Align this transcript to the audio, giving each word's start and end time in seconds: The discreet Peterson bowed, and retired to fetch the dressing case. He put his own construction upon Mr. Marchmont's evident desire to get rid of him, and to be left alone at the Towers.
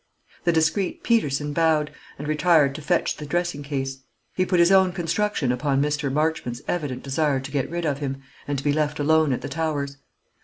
The 0.45 0.51
discreet 0.51 1.03
Peterson 1.03 1.53
bowed, 1.53 1.91
and 2.17 2.27
retired 2.27 2.73
to 2.73 2.81
fetch 2.81 3.17
the 3.17 3.25
dressing 3.27 3.61
case. 3.61 3.99
He 4.33 4.47
put 4.47 4.59
his 4.59 4.71
own 4.71 4.93
construction 4.93 5.51
upon 5.51 5.79
Mr. 5.79 6.11
Marchmont's 6.11 6.63
evident 6.67 7.03
desire 7.03 7.39
to 7.39 7.51
get 7.51 7.69
rid 7.69 7.85
of 7.85 7.99
him, 7.99 8.17
and 8.47 8.57
to 8.57 8.63
be 8.63 8.73
left 8.73 8.97
alone 8.99 9.31
at 9.31 9.41
the 9.41 9.47
Towers. 9.49 9.97